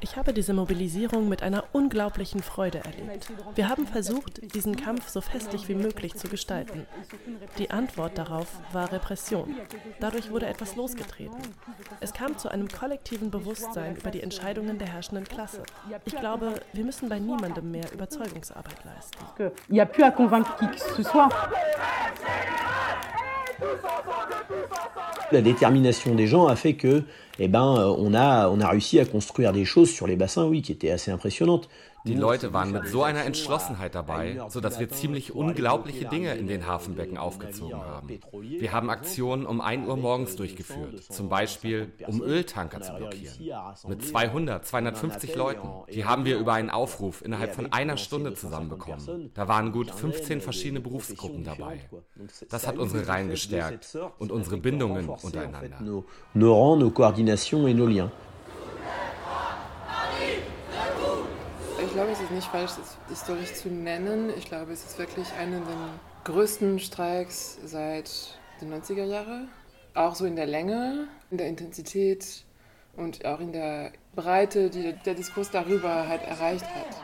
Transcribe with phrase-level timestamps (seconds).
[0.00, 3.30] Ich habe diese Mobilisierung mit einer unglaublichen Freude erlebt.
[3.54, 6.86] Wir haben versucht, diesen Kampf so festlich wie möglich zu gestalten.
[7.58, 9.54] Die Antwort darauf war Repression.
[10.00, 11.36] Dadurch wurde etwas losgetreten.
[12.00, 15.62] Es kam zu einem kollektiven Bewusstsein über die Entscheidungen der herrschenden Klasse.
[16.04, 19.18] Ich glaube, wir müssen bei niemandem mehr Überzeugungsarbeit leisten.
[19.68, 21.28] Il n'y a plus à convaincre qui que ce soit.
[25.32, 27.04] La détermination des gens a fait que,
[27.38, 30.60] eh ben, on a, on a réussi à construire des choses sur les bassins, oui,
[30.60, 31.68] qui étaient assez impressionnantes.
[32.04, 36.66] Die Leute waren mit so einer Entschlossenheit dabei, sodass wir ziemlich unglaubliche Dinge in den
[36.66, 38.20] Hafenbecken aufgezogen haben.
[38.40, 43.34] Wir haben Aktionen um 1 Uhr morgens durchgeführt, zum Beispiel um Öltanker zu blockieren.
[43.86, 45.68] Mit 200, 250 Leuten.
[45.92, 49.30] Die haben wir über einen Aufruf innerhalb von einer Stunde zusammenbekommen.
[49.34, 51.80] Da waren gut 15 verschiedene Berufsgruppen dabei.
[52.48, 55.82] Das hat unsere Reihen gestärkt und unsere Bindungen untereinander.
[61.90, 64.32] Ich glaube, es ist nicht falsch, es historisch zu nennen.
[64.38, 65.88] Ich glaube, es ist wirklich einer der
[66.22, 68.08] größten Streiks seit
[68.60, 69.48] den 90er Jahren.
[69.94, 72.44] Auch so in der Länge, in der Intensität
[72.96, 76.96] und auch in der Breite, die der Diskurs darüber halt erreicht hat.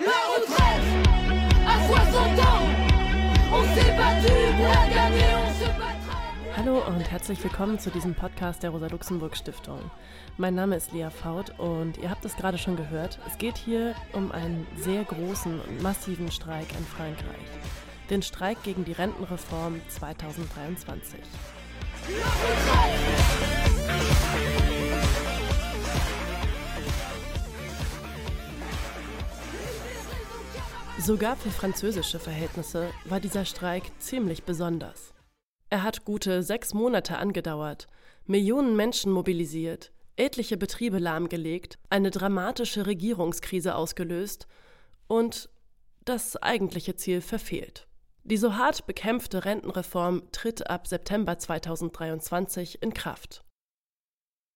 [0.00, 0.88] La retraite
[1.66, 2.64] à 60 ans,
[3.52, 5.31] on s'est battu pour la gagner.
[6.64, 9.80] Hallo und herzlich willkommen zu diesem Podcast der Rosa-Luxemburg-Stiftung.
[10.36, 13.18] Mein Name ist Lea Faut und ihr habt es gerade schon gehört.
[13.26, 17.48] Es geht hier um einen sehr großen und massiven Streik in Frankreich.
[18.10, 21.18] Den Streik gegen die Rentenreform 2023.
[31.00, 35.11] Sogar für französische Verhältnisse war dieser Streik ziemlich besonders.
[35.72, 37.86] Er hat gute sechs Monate angedauert,
[38.26, 44.46] Millionen Menschen mobilisiert, etliche Betriebe lahmgelegt, eine dramatische Regierungskrise ausgelöst
[45.06, 45.48] und
[46.04, 47.88] das eigentliche Ziel verfehlt.
[48.22, 53.42] Die so hart bekämpfte Rentenreform tritt ab September 2023 in Kraft.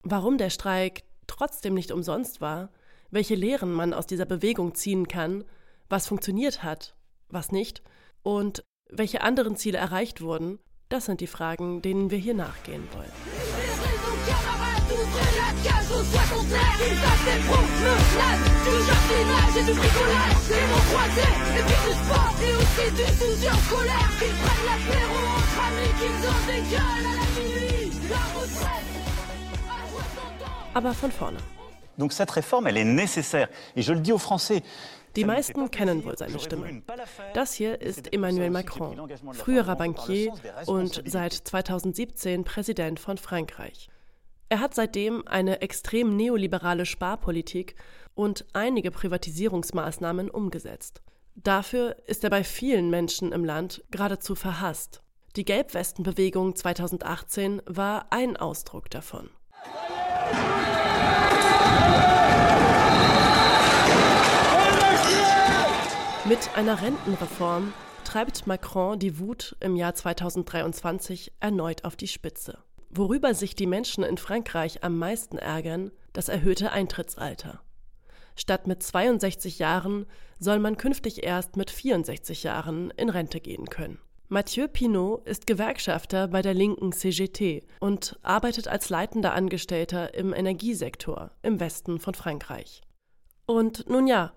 [0.03, 2.69] Warum der Streik trotzdem nicht umsonst war,
[3.11, 5.45] welche Lehren man aus dieser Bewegung ziehen kann,
[5.89, 6.95] was funktioniert hat,
[7.31, 7.83] was nicht
[8.23, 10.59] und welche anderen Ziele erreicht wurden,
[10.89, 13.13] das sind die Fragen, denen wir hier nachgehen wollen.
[30.75, 31.39] Aber von vorne.
[31.99, 33.49] Donc cette réforme, elle est nécessaire.
[33.75, 34.63] Et je le dis aux Français,
[35.17, 36.83] die meisten kennen wohl seine Stimme.
[37.35, 40.33] Das hier ist Emmanuel Macron, früherer Bankier
[40.67, 43.89] und seit 2017 Präsident von Frankreich.
[44.49, 47.75] Er hat seitdem eine extrem neoliberale Sparpolitik
[48.15, 51.03] und einige Privatisierungsmaßnahmen umgesetzt.
[51.35, 55.03] Dafür ist er bei vielen Menschen im Land geradezu verhasst.
[55.37, 59.29] Die Gelbwestenbewegung 2018 war ein Ausdruck davon.
[66.29, 67.73] Mit einer Rentenreform
[68.03, 72.59] treibt Macron die Wut im Jahr 2023 erneut auf die Spitze.
[72.91, 77.61] Worüber sich die Menschen in Frankreich am meisten ärgern, das erhöhte Eintrittsalter.
[78.35, 80.05] Statt mit 62 Jahren
[80.41, 84.01] soll man künftig erst mit 64 Jahren in Rente gehen können.
[84.29, 91.31] Mathieu Pinot ist Gewerkschafter bei der linken CGT und arbeitet als leitender Angestellter im Energiesektor
[91.43, 92.83] im Westen von Frankreich.
[93.47, 94.33] Und nun ja,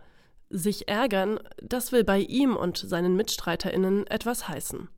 [0.49, 4.89] sich ärgern, das will bei ihm und seinen MitstreiterInnen etwas heißen.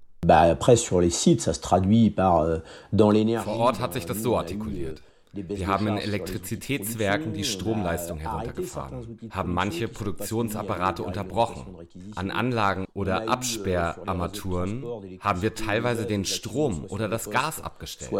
[3.41, 5.01] Vor Ort hat sich das so artikuliert.
[5.33, 11.87] Wir haben in Elektrizitätswerken die Stromleistung heruntergefahren, haben manche Produktionsapparate unterbrochen.
[12.15, 14.83] An Anlagen oder Absperrarmaturen
[15.21, 18.11] haben wir teilweise den Strom oder das Gas abgestellt.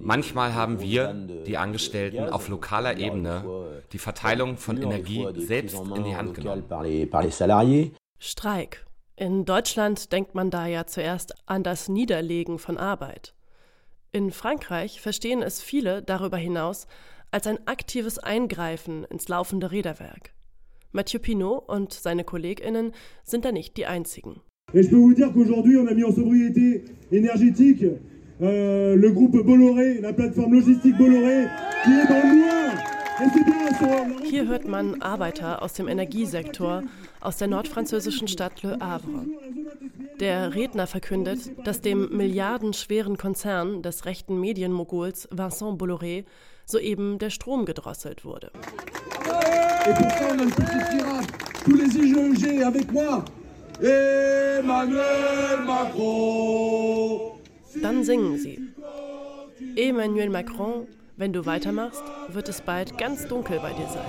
[0.00, 1.14] Manchmal haben wir,
[1.46, 6.64] die Angestellten, auf lokaler Ebene die Verteilung von Energie selbst in die Hand genommen.
[8.18, 8.86] Streik.
[9.16, 13.34] In Deutschland denkt man da ja zuerst an das Niederlegen von Arbeit.
[14.12, 16.88] In Frankreich verstehen es viele darüber hinaus
[17.30, 20.32] als ein aktives Eingreifen ins laufende Räderwerk.
[20.90, 22.90] Mathieu Pinot und seine KollegInnen
[23.22, 24.40] sind da nicht die einzigen.
[24.72, 27.84] Et je peux vous dire qu'aujourd'hui, on a mis en sobriété énergétique
[28.40, 31.46] euh, le groupe Bolloré, la plateforme logistique Bolloré,
[31.84, 32.60] qui est dans le noir.
[34.24, 36.82] Hier hört man Arbeiter aus dem Energiesektor
[37.20, 39.26] aus der nordfranzösischen Stadt Le Havre.
[40.20, 46.24] Der Redner verkündet, dass dem milliardenschweren Konzern des rechten Medienmoguls Vincent Bolloré
[46.66, 48.50] soeben der Strom gedrosselt wurde.
[57.82, 58.58] Dann singen sie.
[59.76, 60.86] Emmanuel Macron,
[61.16, 64.04] wenn du weitermachst, wird es bald ganz dunkel bei dir sein.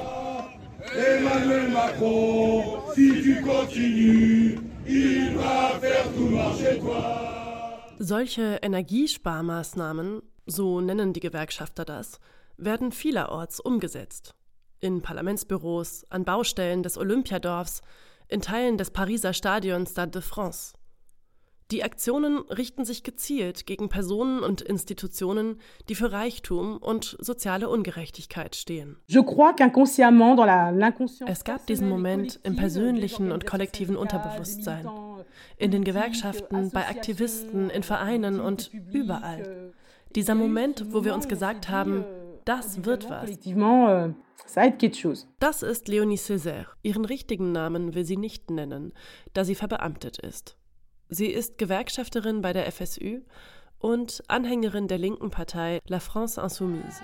[1.18, 4.71] Emmanuel Macron, si tu continues,
[8.00, 12.20] Solche Energiesparmaßnahmen, so nennen die Gewerkschafter das,
[12.58, 14.36] werden vielerorts umgesetzt.
[14.80, 17.82] In Parlamentsbüros, an Baustellen des Olympiadorfs,
[18.28, 20.74] in Teilen des Pariser Stadions Stade de France.
[21.72, 28.58] Die Aktionen richten sich gezielt gegen Personen und Institutionen, die für Reichtum und soziale Ungerechtigkeit
[28.58, 28.98] stehen.
[29.08, 29.16] Es
[31.46, 34.86] gab diesen Moment im persönlichen und kollektiven Unterbewusstsein,
[35.56, 39.72] in den Gewerkschaften, bei Aktivisten, in Vereinen und überall.
[40.14, 42.04] Dieser Moment, wo wir uns gesagt haben,
[42.44, 43.30] das wird was.
[45.40, 46.66] Das ist Leonie Césaire.
[46.82, 48.92] Ihren richtigen Namen will sie nicht nennen,
[49.34, 50.58] da sie verbeamtet ist.
[51.14, 53.20] Sie ist Gewerkschafterin bei der FSU
[53.80, 57.02] und Anhängerin der linken Partei La France Insoumise.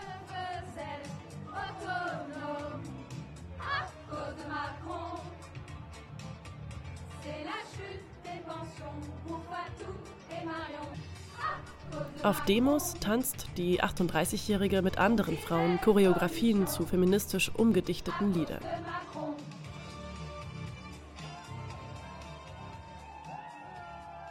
[12.24, 18.62] Auf Demos tanzt die 38-Jährige mit anderen Frauen Choreografien zu feministisch umgedichteten Liedern.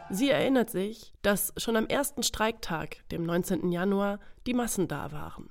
[0.09, 3.71] Sie erinnert sich, dass schon am ersten Streiktag, dem 19.
[3.71, 5.49] Januar, die Massen da waren.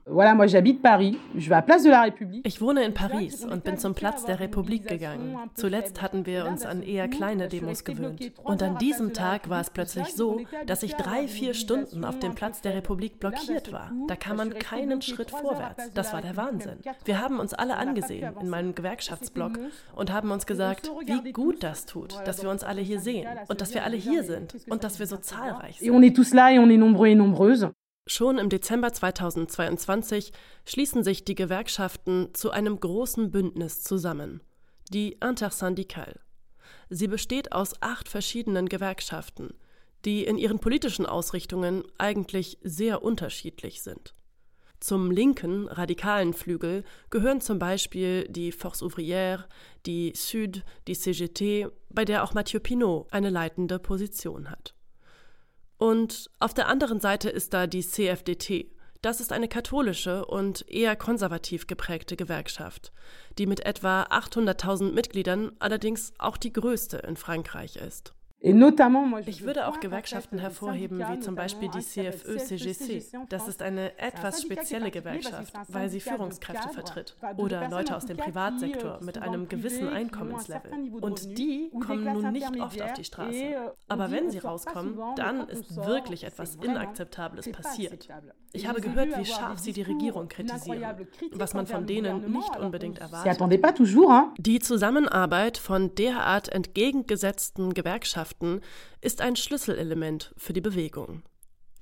[2.43, 5.39] Ich wohne in Paris und bin zum Platz der Republik gegangen.
[5.55, 8.33] Zuletzt hatten wir uns an eher kleine Demos gewöhnt.
[8.43, 12.35] Und an diesem Tag war es plötzlich so, dass ich drei, vier Stunden auf dem
[12.35, 13.93] Platz der Republik blockiert war.
[14.09, 15.93] Da kam man keinen Schritt vorwärts.
[15.93, 16.79] Das war der Wahnsinn.
[17.05, 19.59] Wir haben uns alle angesehen in meinem Gewerkschaftsblock
[19.95, 23.61] und haben uns gesagt, wie gut das tut, dass wir uns alle hier sehen und
[23.61, 25.87] dass wir alle hier sind und dass wir so zahlreich sind.
[28.08, 30.31] Schon im Dezember 2022
[30.64, 34.43] schließen sich die Gewerkschaften zu einem großen Bündnis zusammen,
[34.91, 36.20] die Intersyndicale.
[36.88, 39.55] Sie besteht aus acht verschiedenen Gewerkschaften,
[40.05, 44.14] die in ihren politischen Ausrichtungen eigentlich sehr unterschiedlich sind.
[44.79, 49.47] Zum linken, radikalen Flügel gehören zum Beispiel die Force Ouvrière,
[49.85, 54.75] die Sud, die CGT, bei der auch Mathieu Pinot eine leitende Position hat.
[55.78, 58.70] Und auf der anderen Seite ist da die CFDT.
[59.02, 62.93] Das ist eine katholische und eher konservativ geprägte Gewerkschaft,
[63.38, 68.16] die mit etwa 800.000 Mitgliedern allerdings auch die größte in Frankreich ist.
[68.38, 73.03] Ich würde auch Gewerkschaften hervorheben, wie zum Beispiel die CFE-CGC.
[73.31, 79.00] Das ist eine etwas spezielle Gewerkschaft, weil sie Führungskräfte vertritt oder Leute aus dem Privatsektor
[79.03, 80.71] mit einem gewissen Einkommenslevel.
[81.00, 83.73] Und die kommen nun nicht oft auf die Straße.
[83.88, 88.06] Aber wenn sie rauskommen, dann ist wirklich etwas Inakzeptables passiert.
[88.53, 92.99] Ich habe gehört, wie scharf sie die Regierung kritisieren, was man von denen nicht unbedingt
[92.99, 93.40] erwartet.
[94.38, 98.61] Die Zusammenarbeit von derart entgegengesetzten Gewerkschaften Gewerkschaften
[99.00, 101.23] ist ein Schlüsselelement für die Bewegung.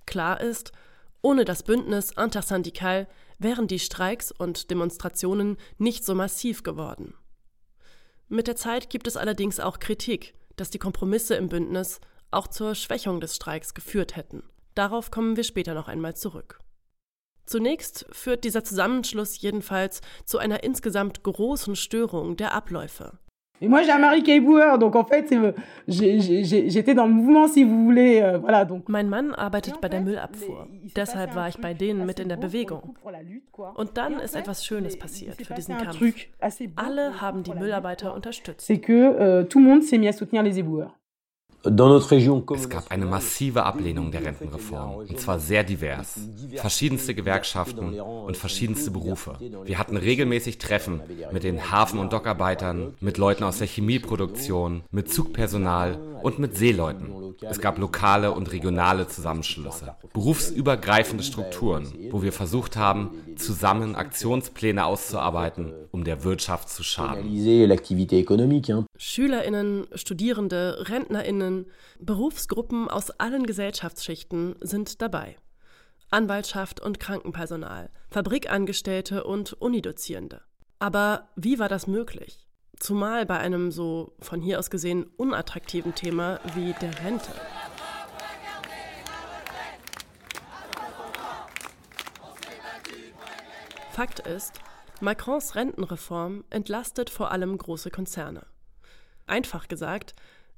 [0.06, 0.72] Klar ist,
[1.22, 3.08] ohne das Bündnis Intersyndical
[3.38, 7.14] wären die Streiks und Demonstrationen nicht so massiv geworden.
[8.28, 12.74] Mit der Zeit gibt es allerdings auch Kritik, dass die Kompromisse im Bündnis auch zur
[12.74, 14.42] Schwächung des Streiks geführt hätten.
[14.74, 16.58] Darauf kommen wir später noch einmal zurück.
[17.46, 23.18] Zunächst führt dieser Zusammenschluss jedenfalls zu einer insgesamt großen Störung der Abläufe.
[23.60, 25.32] Et moi, j'ai un mari qui est éboueur, donc en fait,
[25.86, 28.20] j'étais dans le mouvement, si vous voulez.
[28.20, 28.88] Euh, voilà, donc.
[28.88, 30.66] Mein Mann arbeitet bei der Müllabfuhr.
[30.96, 32.96] Deshalb war ich bei denen mit in der Bewegung.
[33.76, 36.00] Und dann ist etwas Schönes passiert für diesen Kampf.
[36.76, 37.82] Alle haben die Müller
[38.14, 38.66] unterstützt.
[38.66, 40.98] C'est que euh, tout le monde s'est mis à soutenir les éboueurs.
[41.66, 46.20] Es gab eine massive Ablehnung der Rentenreform, und zwar sehr divers.
[46.56, 49.38] Verschiedenste Gewerkschaften und verschiedenste Berufe.
[49.64, 51.00] Wir hatten regelmäßig Treffen
[51.32, 57.34] mit den Hafen- und Dockarbeitern, mit Leuten aus der Chemieproduktion, mit Zugpersonal und mit Seeleuten.
[57.40, 65.72] Es gab lokale und regionale Zusammenschlüsse, berufsübergreifende Strukturen, wo wir versucht haben, zusammen Aktionspläne auszuarbeiten,
[65.90, 67.26] um der Wirtschaft zu schaden.
[68.96, 71.66] Schülerinnen, Studierende, Rentnerinnen,
[71.98, 75.36] Berufsgruppen aus allen Gesellschaftsschichten sind dabei.
[76.10, 80.42] Anwaltschaft und Krankenpersonal, Fabrikangestellte und Unidozierende.
[80.78, 82.46] Aber wie war das möglich?
[82.78, 87.32] Zumal bei einem so von hier aus gesehen unattraktiven Thema wie der Rente.
[93.94, 94.54] Fakt ist,
[95.00, 98.44] Macrons Rentenreform entlastet vor allem große Konzerne.
[99.28, 100.16] Einfach gesagt,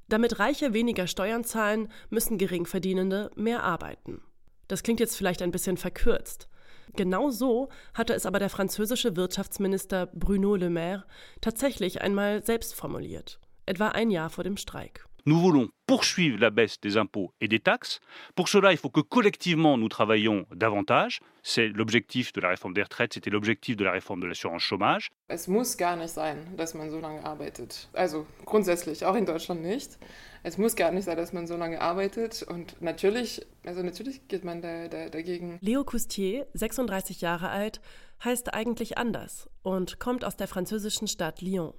[0.09, 4.23] damit Reiche weniger Steuern zahlen, müssen Geringverdienende mehr arbeiten.
[4.69, 6.49] Das klingt jetzt vielleicht ein bisschen verkürzt.
[6.95, 11.05] Genau so hatte es aber der französische Wirtschaftsminister Bruno Le Maire
[11.43, 15.07] tatsächlich einmal selbst formuliert, etwa ein Jahr vor dem Streik.
[15.29, 17.99] Nous voulons poursuivre la baisse des impôts et des taxes.
[18.37, 21.19] Pour cela, il faut que collectivement nous travaillions davantage.
[21.43, 25.11] C'est l'objectif de la réforme des retraites, c'était l'objectif de la réforme de l'assurance chômage.
[25.29, 27.89] Es muss gar nicht sein, dass man so lange arbeitet.
[27.93, 29.99] Also grundsätzlich, auch in Deutschland nicht.
[30.45, 32.45] Es muss gar nicht sein, dass man so lange arbeitet.
[32.45, 35.59] Und natürlich, also natürlich geht man da, da, dagegen.
[35.61, 37.81] Leo Coustier, 36 Jahre alt,
[38.23, 41.75] heißt eigentlich anders und kommt aus der französischen Stadt Lyon,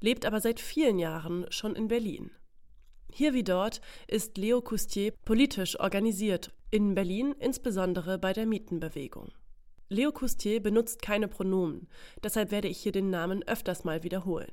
[0.00, 2.30] lebt aber seit vielen Jahren schon in Berlin.
[3.12, 9.32] Hier wie dort ist Leo Coustier politisch organisiert, in Berlin insbesondere bei der Mietenbewegung.
[9.88, 11.88] Leo Coustier benutzt keine Pronomen,
[12.22, 14.52] deshalb werde ich hier den Namen öfters mal wiederholen.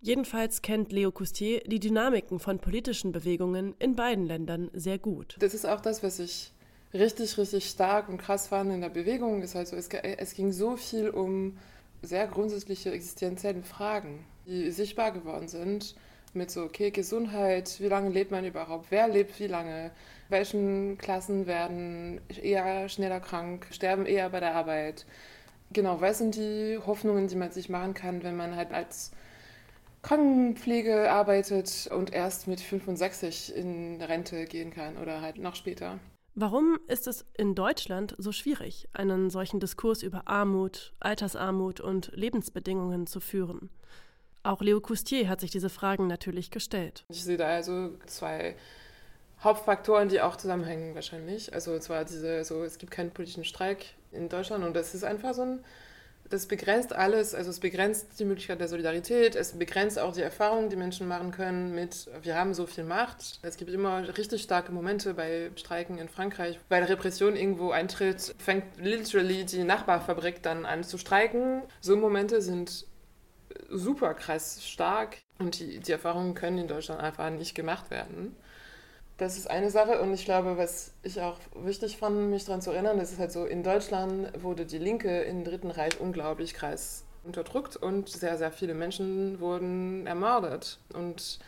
[0.00, 5.36] Jedenfalls kennt Leo Coustier die Dynamiken von politischen Bewegungen in beiden Ländern sehr gut.
[5.40, 6.52] Das ist auch das, was ich
[6.94, 9.42] richtig, richtig stark und krass fand in der Bewegung.
[9.42, 11.58] Ist halt so, es, es ging so viel um
[12.02, 15.96] sehr grundsätzliche existenzielle Fragen, die sichtbar geworden sind
[16.36, 19.90] mit so, okay, Gesundheit, wie lange lebt man überhaupt, wer lebt wie lange,
[20.28, 25.06] welchen Klassen werden eher schneller krank, sterben eher bei der Arbeit.
[25.72, 29.10] Genau, was sind die Hoffnungen, die man sich machen kann, wenn man halt als
[30.02, 35.98] Krankenpflege arbeitet und erst mit 65 in Rente gehen kann oder halt noch später.
[36.38, 43.06] Warum ist es in Deutschland so schwierig, einen solchen Diskurs über Armut, Altersarmut und Lebensbedingungen
[43.06, 43.70] zu führen?
[44.46, 47.04] Auch Leo Coustier hat sich diese Fragen natürlich gestellt.
[47.08, 48.54] Ich sehe da also zwei
[49.42, 51.52] Hauptfaktoren, die auch zusammenhängen wahrscheinlich.
[51.52, 55.34] Also zwar diese, so es gibt keinen politischen Streik in Deutschland und das ist einfach
[55.34, 55.64] so ein,
[56.30, 60.70] das begrenzt alles, also es begrenzt die Möglichkeit der Solidarität, es begrenzt auch die Erfahrungen,
[60.70, 63.40] die Menschen machen können mit, wir haben so viel Macht.
[63.42, 66.60] Es gibt immer richtig starke Momente bei Streiken in Frankreich.
[66.68, 71.62] Weil Repression irgendwo eintritt, fängt literally die Nachbarfabrik dann an zu streiken.
[71.80, 72.86] So Momente sind
[73.70, 78.34] super krass stark und die, die Erfahrungen können in Deutschland einfach nicht gemacht werden.
[79.18, 82.70] Das ist eine Sache und ich glaube, was ich auch wichtig fand, mich daran zu
[82.70, 87.04] erinnern, das ist halt so, in Deutschland wurde die Linke im Dritten Reich unglaublich krass
[87.24, 90.78] unterdrückt und sehr, sehr viele Menschen wurden ermordet.
[90.92, 91.38] Und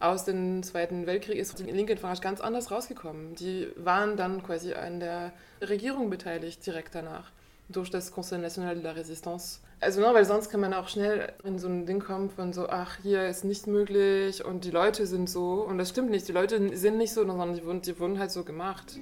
[0.00, 3.36] aus dem Zweiten Weltkrieg ist die Linke in Frankreich ganz anders rausgekommen.
[3.36, 7.30] Die waren dann quasi an der Regierung beteiligt direkt danach
[7.68, 9.60] durch das Conseil National de la Résistance.
[9.80, 12.68] Also, ne, weil sonst kann man auch schnell in so ein Ding kommen von so,
[12.68, 15.66] ach, hier ist nicht möglich und die Leute sind so.
[15.68, 18.30] Und das stimmt nicht, die Leute sind nicht so, sondern die wurden, die wurden halt
[18.30, 18.98] so gemacht.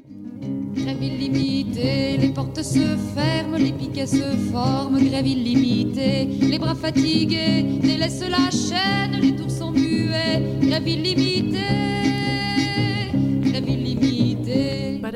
[0.74, 7.62] Grève illimitée, les portes se ferment, les piquets se forment, grève illimitée, les bras fatigués
[7.82, 11.21] délaissent la chaîne, les tours sont muets, grève illimitée,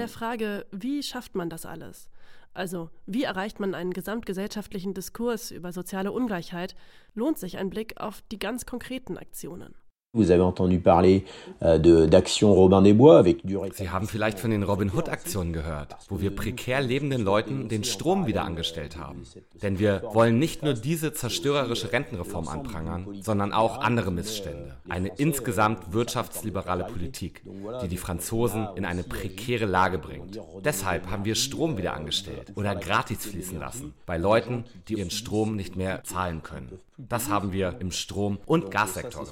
[0.07, 2.09] der Frage, wie schafft man das alles?
[2.55, 6.77] Also wie erreicht man einen gesamtgesellschaftlichen Diskurs über soziale Ungleichheit,
[7.15, 9.75] lohnt sich ein Blick auf die ganz konkreten Aktionen.
[10.17, 11.25] Vous avez entendu parler
[11.63, 15.53] euh, d'Action Robin des Bois avec du Sie haben vielleicht von den Robin Hood Aktionen
[15.53, 19.25] gehört, wo wir prekär lebenden Leuten den Strom wieder angestellt haben.
[19.63, 24.77] Denn wir wollen nicht nur diese zerstörerische Rentenreform anprangern, sondern auch andere Missstände.
[24.89, 27.43] Eine insgesamt wirtschaftsliberale Politik,
[27.83, 30.41] die die Franzosen in eine prekäre Lage bringt.
[30.65, 35.57] Deshalb haben wir Strom wieder angestellt oder gratis fließen lassen bei Leuten, die ihren Strom
[35.57, 36.81] nicht mehr zahlen können.
[36.99, 39.27] Das haben wir im Strom- und Gassektor.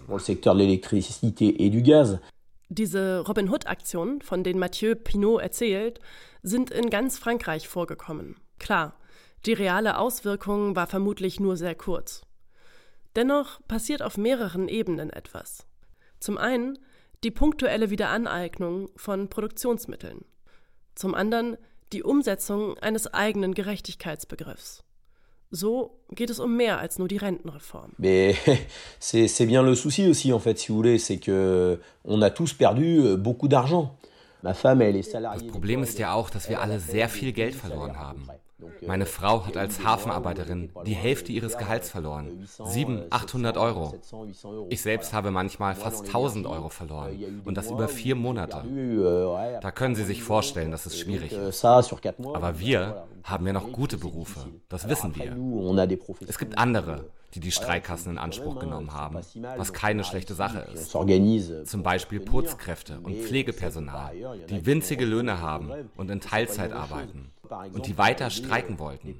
[2.68, 6.00] Diese Robin Hood-Aktionen, von denen Mathieu Pinot erzählt,
[6.42, 8.36] sind in ganz Frankreich vorgekommen.
[8.58, 8.96] Klar,
[9.46, 12.22] die reale Auswirkung war vermutlich nur sehr kurz.
[13.16, 15.66] Dennoch passiert auf mehreren Ebenen etwas.
[16.20, 16.78] Zum einen
[17.22, 20.24] die punktuelle Wiederaneignung von Produktionsmitteln.
[20.94, 21.56] Zum anderen
[21.92, 24.83] die Umsetzung eines eigenen Gerechtigkeitsbegriffs.
[25.54, 27.92] So geht es um mehr als nur die Rentenreform.
[27.98, 28.36] Mais
[28.98, 32.54] c'est bien le souci aussi en fait, si vous voulez, c'est que on a tous
[32.54, 33.96] perdu euh, beaucoup d'argent.
[34.42, 38.26] Das Problem ist ja auch, dass wir alle sehr viel Geld verloren haben.
[38.86, 42.46] Meine Frau hat als Hafenarbeiterin die Hälfte ihres Gehalts verloren.
[42.46, 43.94] 700, 800 Euro.
[44.68, 47.42] Ich selbst habe manchmal fast 1000 Euro verloren.
[47.44, 48.62] Und das über vier Monate.
[49.60, 51.64] Da können Sie sich vorstellen, dass es schwierig ist.
[51.64, 54.40] Aber wir haben ja noch gute Berufe.
[54.68, 55.36] Das wissen wir.
[56.26, 59.18] Es gibt andere, die die Streikkassen in Anspruch genommen haben,
[59.56, 60.90] was keine schlechte Sache ist.
[60.90, 64.14] Zum Beispiel Putzkräfte und Pflegepersonal,
[64.48, 67.33] die winzige Löhne haben und in Teilzeit arbeiten
[67.72, 69.14] und die weiter streiken wollten.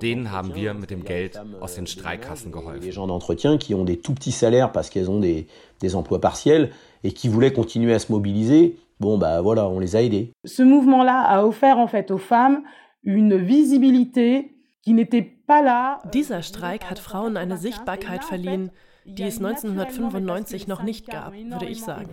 [0.00, 2.82] Denen haben wir mit dem Geld aus den Streikkassen geholfen.
[2.82, 5.46] Des gens d'entretien qui ont des tout petits salaires parce qu'elles ont des,
[5.80, 6.70] des emplois partiels
[7.02, 8.76] et qui voulaient continuer à se mobiliser.
[8.98, 10.32] Bon, bah voilà, on les a aidés.
[10.44, 12.62] Ce mouvement-là a offert en fait aux femmes
[13.02, 16.00] une visibilité qui n'était pas là.
[16.12, 18.70] Dieser Streik hat Frauen eine Sichtbarkeit verliehen,
[19.04, 22.08] die es 1995 noch nicht gab, würde ich sagen.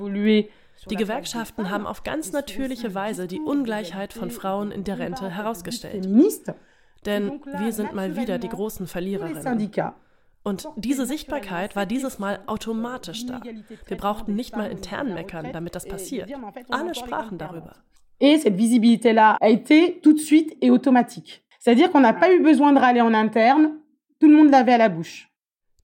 [0.90, 6.08] Die Gewerkschaften haben auf ganz natürliche Weise die Ungleichheit von Frauen in der Rente herausgestellt.
[7.06, 9.72] Denn wir sind mal wieder die großen Verliererinnen.
[10.44, 13.42] Und diese Sichtbarkeit war dieses Mal automatisch da.
[13.88, 16.30] Wir brauchten nicht mal intern meckern, damit das passiert.
[16.70, 17.75] Alle sprachen darüber.
[18.20, 21.44] Et cette visibilité-là a été tout de suite et automatique.
[21.60, 23.80] C'est-à-dire qu'on n'a pas eu besoin de râler en interne,
[24.20, 25.30] tout le monde l'avait à la bouche.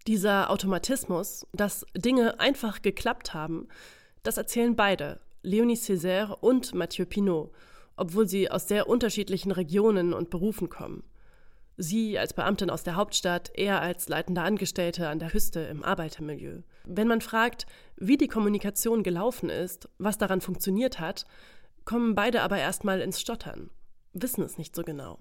[0.07, 3.67] Dieser Automatismus, dass Dinge einfach geklappt haben,
[4.23, 7.51] das erzählen beide, Leonie Césaire und Mathieu Pinot,
[7.95, 11.03] obwohl sie aus sehr unterschiedlichen Regionen und Berufen kommen.
[11.81, 16.61] Sie als Beamtin aus der Hauptstadt, er als leitender Angestellte an der Hüste im Arbeitermilieu.
[16.83, 21.25] Wenn man fragt, wie die Kommunikation gelaufen ist, was daran funktioniert hat,
[21.85, 23.69] kommen beide aber erstmal ins Stottern,
[24.11, 25.19] wissen es nicht so genau.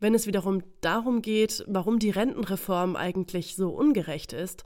[0.00, 4.64] Wenn es wiederum darum geht, warum die Rentenreform eigentlich so ungerecht ist,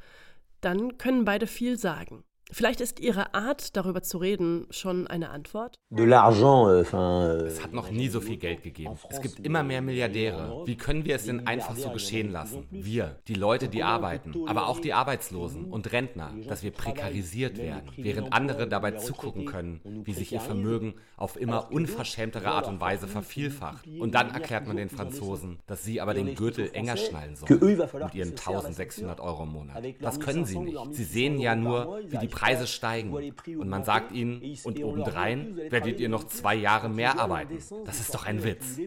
[0.62, 2.25] dann können beide viel sagen.
[2.50, 5.78] Vielleicht ist Ihre Art, darüber zu reden, schon eine Antwort?
[5.90, 7.45] De l'argent, euh, enfin.
[7.47, 8.95] Es hat noch nie so viel Geld gegeben.
[9.11, 10.62] Es gibt immer mehr Milliardäre.
[10.64, 12.67] Wie können wir es denn einfach so geschehen lassen?
[12.71, 17.90] Wir, die Leute, die arbeiten, aber auch die Arbeitslosen und Rentner, dass wir prekarisiert werden,
[17.97, 23.09] während andere dabei zugucken können, wie sich ihr Vermögen auf immer unverschämtere Art und Weise
[23.09, 23.87] vervielfacht.
[23.87, 28.15] Und dann erklärt man den Franzosen, dass sie aber den Gürtel enger schnallen sollen mit
[28.15, 29.84] ihren 1600 Euro im Monat.
[30.00, 30.78] Das können sie nicht.
[30.93, 33.12] Sie sehen ja nur, wie die Preise steigen.
[33.12, 37.58] Und man sagt ihnen, und obendrein werdet ihr noch zwei Jahre mehr arbeiten.
[37.84, 38.78] Das ist doch ein Witz.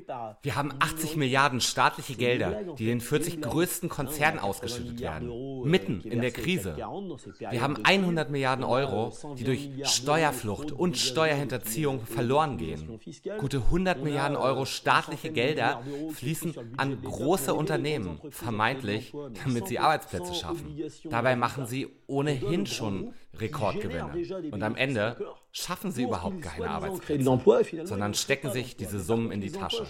[0.41, 5.63] Wir haben 80 Milliarden staatliche Gelder, die den 40 größten Konzernen ausgeschüttet werden.
[5.63, 6.77] Mitten in der Krise.
[6.77, 12.99] Wir haben 100 Milliarden Euro, die durch Steuerflucht und Steuerhinterziehung verloren gehen.
[13.37, 15.81] Gute 100 Milliarden Euro staatliche Gelder
[16.13, 20.81] fließen an große Unternehmen, vermeintlich, damit sie Arbeitsplätze schaffen.
[21.09, 24.51] Dabei machen sie ohnehin schon Rekordgewinne.
[24.51, 25.17] Und am Ende
[25.51, 29.85] schaffen sie überhaupt keine Arbeitsplätze, sondern stecken sich diese Summen in die Tasche.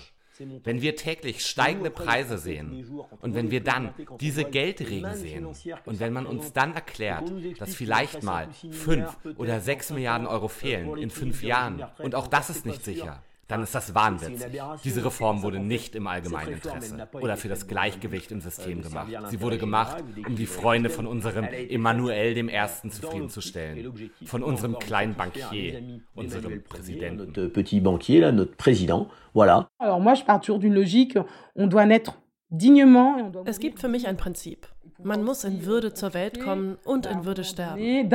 [0.64, 5.46] Wenn wir täglich steigende Preise sehen und wenn wir dann diese Geldregen sehen
[5.86, 10.98] und wenn man uns dann erklärt, dass vielleicht mal fünf oder sechs Milliarden Euro fehlen
[10.98, 11.84] in fünf Jahren.
[12.00, 14.42] Und auch das ist nicht sicher, dann ist das wahnsinnig.
[14.84, 19.12] Diese Reform wurde nicht im allgemeinen Interesse oder für das Gleichgewicht im System gemacht.
[19.30, 22.90] Sie wurde gemacht, um die Freunde von unserem Emmanuel I.
[22.90, 27.52] zufriedenzustellen, von unserem kleinen Bankier, unserem Präsidenten.
[27.52, 29.68] Petit banquier, là, notre président, voilà.
[29.80, 31.18] Alors moi, je pars toujours d'une logique,
[31.56, 32.18] on doit naître
[32.50, 33.18] dignement.
[33.18, 34.68] et on doit Es gibt für mich ein Prinzip.
[35.04, 38.10] Man muss in Würde zur Welt kommen und in Würde sterben.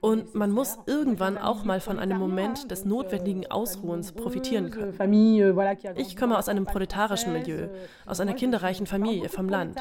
[0.00, 4.94] Und man muss irgendwann auch mal von einem Moment des notwendigen Ausruhens profitieren können.
[5.00, 7.68] Euh, Ich komme aus einem proletarischen Milieu,
[8.06, 9.76] aus einer kinderreichen Familie vom Land.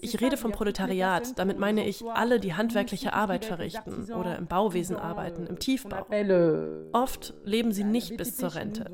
[0.00, 4.96] Ich rede vom Proletariat, damit meine ich alle, die handwerkliche Arbeit verrichten oder im Bauwesen
[4.96, 6.06] arbeiten, im Tiefbau.
[6.12, 8.90] euh, Oft leben sie nicht bis zur Rente.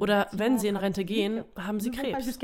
[0.00, 2.38] Oder wenn sie in Rente gehen, haben sie Krebs.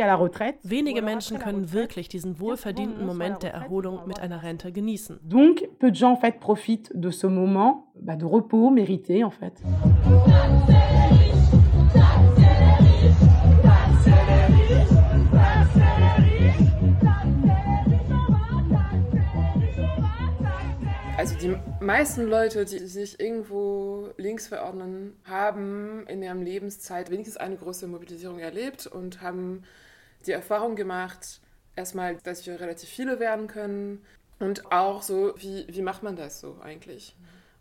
[0.62, 5.20] Wenige Menschen können wirklich diesen wohlverdienten Moment der Erholung mit einer Rente genießen.
[5.22, 9.30] Donc, peu de gens en fait profitent de ce moment bah, de repos mérité en
[9.30, 9.62] fait.
[21.18, 27.54] Also die meisten Leute, die sich irgendwo links verordnen, haben in ihrem Lebenszeit wenigstens eine
[27.54, 29.62] große Mobilisierung erlebt und haben
[30.26, 31.40] die Erfahrung gemacht,
[31.76, 34.04] erstmal, dass wir relativ viele werden können
[34.38, 37.14] und auch so, wie, wie macht man das so eigentlich?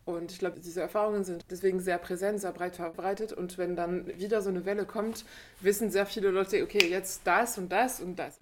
[0.04, 3.34] Und ich glaube, diese Erfahrungen sind deswegen sehr präsent, sehr breit verbreitet.
[3.34, 5.26] Und wenn dann wieder so eine Welle kommt,
[5.60, 8.40] wissen sehr viele Leute, okay, jetzt das und das und das.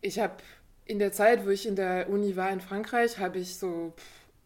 [0.00, 0.36] Ich habe
[0.84, 3.92] in der Zeit, wo ich in der Uni war in Frankreich, habe ich so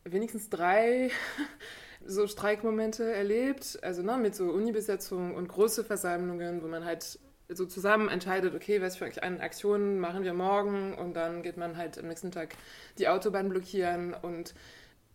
[0.05, 1.11] wenigstens drei
[2.07, 3.79] so Streikmomente erlebt.
[3.83, 7.19] Also ne, mit so Unibesetzung und große Versammlungen, wo man halt
[7.55, 11.77] so zusammen entscheidet, okay, was für eine Aktion machen wir morgen und dann geht man
[11.77, 12.55] halt am nächsten Tag
[12.99, 14.55] die Autobahn blockieren und,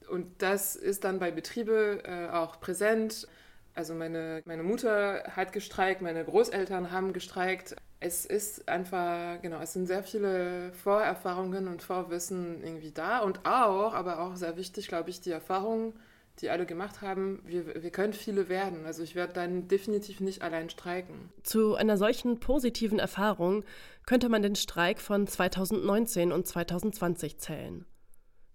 [0.10, 3.28] und das ist dann bei Betriebe äh, auch präsent.
[3.76, 7.76] Also meine, meine Mutter hat gestreikt, meine Großeltern haben gestreikt.
[8.00, 13.94] Es ist einfach, genau, es sind sehr viele Vorerfahrungen und Vorwissen irgendwie da und auch,
[13.94, 15.94] aber auch sehr wichtig, glaube ich, die Erfahrung,
[16.42, 18.86] die alle gemacht haben, wir, wir können viele werden.
[18.86, 21.32] Also ich werde dann definitiv nicht allein streiken.
[21.44, 23.64] Zu einer solchen positiven Erfahrung
[24.06, 27.86] könnte man den Streik von 2019 und 2020 zählen.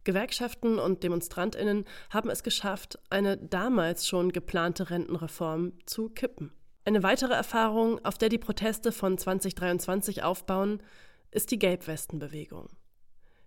[0.04, 6.52] Gewerkschaften und Demonstrantinnen haben es geschafft, eine damals schon geplante Rentenreform zu kippen.
[6.84, 10.82] Eine weitere Erfahrung, auf der die Proteste von 2023 aufbauen,
[11.30, 12.68] ist die Gelbwestenbewegung.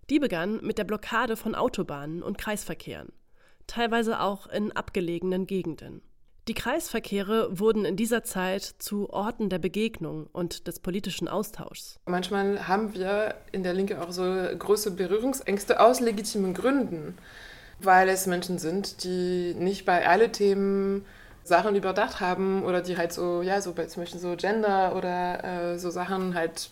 [0.09, 3.11] Die begann mit der Blockade von Autobahnen und Kreisverkehren,
[3.67, 6.01] teilweise auch in abgelegenen Gegenden.
[6.47, 11.99] Die Kreisverkehre wurden in dieser Zeit zu Orten der Begegnung und des politischen Austauschs.
[12.05, 17.17] Manchmal haben wir in der Linke auch so große Berührungsängste aus legitimen Gründen,
[17.79, 21.05] weil es Menschen sind, die nicht bei allen Themen
[21.43, 25.43] Sachen überdacht haben oder die halt so, ja, so bei zum Beispiel so Gender oder
[25.73, 26.69] äh, so Sachen halt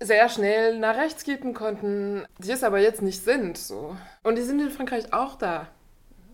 [0.00, 3.58] sehr schnell nach rechts kippen konnten, die es aber jetzt nicht sind.
[3.58, 3.96] So.
[4.22, 5.68] Und die sind in Frankreich auch da.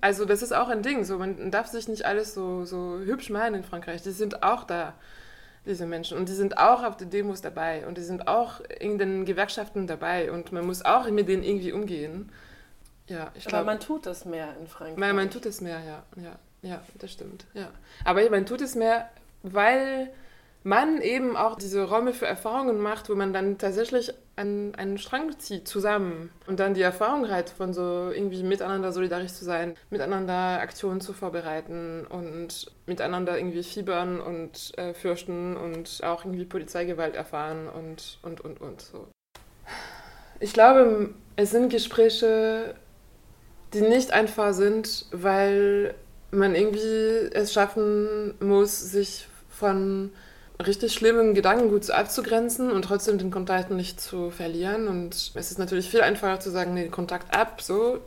[0.00, 1.05] Also das ist auch ein Ding.
[1.05, 4.02] So, man darf sich nicht alles so, so hübsch malen in Frankreich.
[4.02, 4.94] Die sind auch da,
[5.66, 6.16] diese Menschen.
[6.16, 7.87] Und die sind auch auf den Demos dabei.
[7.87, 10.31] Und die sind auch in den Gewerkschaften dabei.
[10.31, 12.31] Und man muss auch mit denen irgendwie umgehen.
[13.09, 14.96] Ja, ich Aber glaub, man tut es mehr in Frankreich.
[14.96, 16.02] Man, man tut es mehr, ja.
[16.22, 16.38] ja.
[16.62, 17.46] Ja, das stimmt.
[17.55, 17.70] Ja.
[18.05, 19.09] Aber man tut es mehr,
[19.42, 20.11] weil
[20.66, 25.38] man eben auch diese Räume für Erfahrungen macht, wo man dann tatsächlich an einen Strang
[25.38, 30.59] zieht zusammen und dann die Erfahrung hat von so irgendwie miteinander solidarisch zu sein, miteinander
[30.61, 37.68] Aktionen zu vorbereiten und miteinander irgendwie fiebern und äh, fürchten und auch irgendwie Polizeigewalt erfahren
[37.68, 39.07] und und und und so.
[40.40, 42.74] Ich glaube, es sind Gespräche,
[43.72, 45.94] die nicht einfach sind, weil
[46.33, 50.11] man irgendwie es schaffen muss, sich von
[50.64, 54.88] richtig schlimmen Gedankengut abzugrenzen und trotzdem den Kontakt nicht zu verlieren.
[54.88, 58.01] Und es ist natürlich viel einfacher zu sagen, nee, Kontakt ab, so.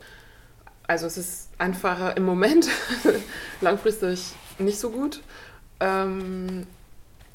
[0.86, 2.68] Also es ist einfacher im Moment,
[3.60, 5.20] langfristig nicht so gut.
[5.78, 6.66] Ähm,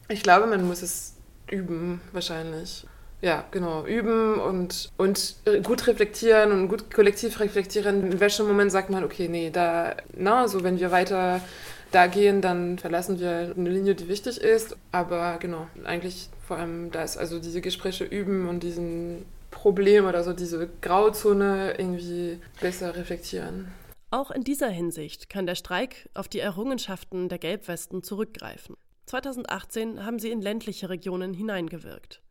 [0.09, 1.13] ich glaube, man muss es
[1.49, 2.85] üben, wahrscheinlich.
[3.21, 8.11] Ja, genau, üben und, und gut reflektieren und gut kollektiv reflektieren.
[8.11, 11.41] In welchem Moment sagt man, okay, nee, da, na, so wenn wir weiter
[11.95, 14.75] da gehen, dann verlassen wir eine Linie, die wichtig ist.
[14.91, 20.33] Aber genau, eigentlich vor allem das, also diese Gespräche üben und diesen Problem oder so
[20.33, 23.71] diese Grauzone irgendwie besser reflektieren.
[24.11, 28.75] Auch in dieser Hinsicht kann der Streik auf die Errungenschaften der Gelbwesten zurückgreifen.
[29.05, 32.21] 2018 haben sie in ländliche Regionen hineingewirkt.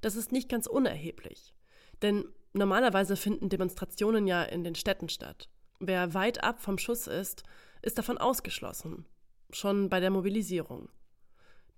[0.00, 1.54] Das ist nicht ganz unerheblich,
[2.02, 5.48] denn normalerweise finden Demonstrationen ja in den Städten statt.
[5.80, 7.44] Wer weit ab vom Schuss ist,
[7.82, 9.06] ist davon ausgeschlossen,
[9.50, 10.88] schon bei der Mobilisierung.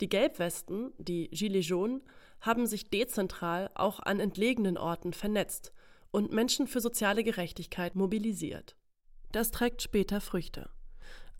[0.00, 2.02] Die Gelbwesten, die Gilets jaunes,
[2.40, 5.72] haben sich dezentral auch an entlegenen Orten vernetzt
[6.10, 8.76] und Menschen für soziale Gerechtigkeit mobilisiert.
[9.32, 10.70] Das trägt später Früchte.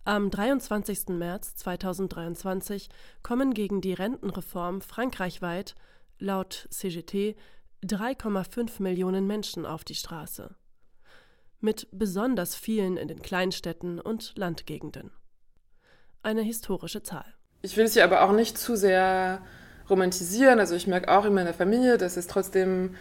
[0.05, 1.09] Am 23.
[1.09, 2.89] März 2023
[3.23, 5.75] kommen gegen die Rentenreform frankreichweit,
[6.19, 7.37] laut CGT,
[7.85, 10.55] 3,5 Millionen Menschen auf die Straße
[11.61, 15.11] mit besonders vielen in den Kleinstädten und Landgegenden.
[16.23, 17.27] Eine historische Zahl.
[17.63, 19.43] Ich will es hier aber auch nicht zu sehr
[19.89, 20.61] romantisieren.
[20.61, 22.95] Also ich merke auch in meiner Familie, dass es trotzdem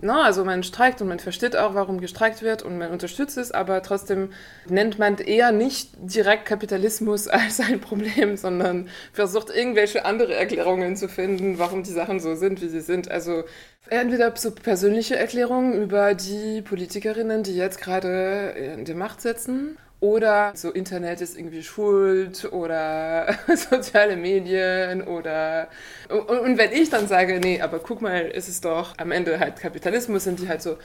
[0.00, 3.52] na, also man streikt und man versteht auch, warum gestreikt wird und man unterstützt es,
[3.52, 4.30] aber trotzdem
[4.68, 11.08] nennt man eher nicht direkt Kapitalismus als ein Problem, sondern versucht irgendwelche andere Erklärungen zu
[11.08, 13.10] finden, warum die Sachen so sind, wie sie sind.
[13.10, 13.44] Also
[13.88, 20.52] entweder so persönliche Erklärungen über die Politikerinnen, die jetzt gerade in die Macht setzen, oder
[20.54, 25.68] so Internet ist irgendwie schuld oder soziale Medien oder
[26.10, 29.40] und, und, wenn ich dann sage, nee, aber guck mal, ist es doch am Ende
[29.40, 30.76] halt Kapitalismus, sind die halt so,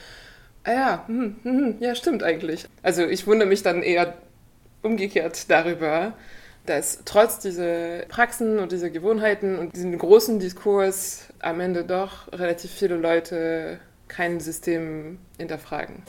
[0.64, 2.64] ah ja, hm, hm, hm, ja, stimmt eigentlich.
[2.82, 4.14] Also ich wundere mich dann eher
[4.82, 6.14] umgekehrt darüber,
[6.66, 12.70] dass trotz dieser Praxen und dieser Gewohnheiten und diesem großen Diskurs am Ende doch relativ
[12.70, 16.02] viele Leute kein System hinterfragen.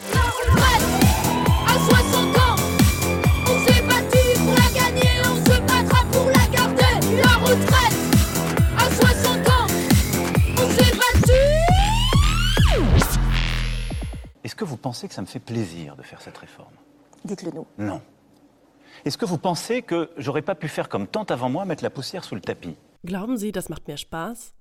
[14.44, 16.74] Est-ce que vous pensez que ça me fait plaisir de faire cette réforme
[17.24, 17.68] Dites-le nous.
[17.78, 18.02] Non.
[19.04, 21.90] Est-ce que vous pensez que j'aurais pas pu faire comme tant avant moi, mettre la
[21.90, 24.54] poussière sous le tapis Glauben Sie, das macht mir Spaß?